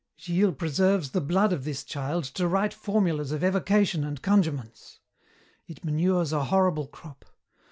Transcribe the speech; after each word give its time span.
"Gilles 0.17 0.53
preserves 0.55 1.11
the 1.11 1.21
blood 1.21 1.53
of 1.53 1.63
this 1.63 1.83
child 1.83 2.23
to 2.23 2.47
write 2.47 2.73
formulas 2.73 3.31
of 3.31 3.43
evocation 3.43 4.03
and 4.03 4.19
conjurements. 4.19 4.97
It 5.67 5.85
manures 5.85 6.33
a 6.33 6.45
horrible 6.45 6.87
crop. 6.87 7.23